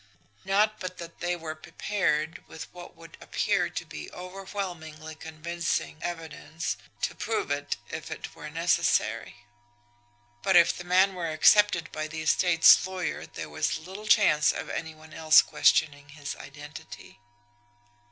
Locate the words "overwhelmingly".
4.11-5.13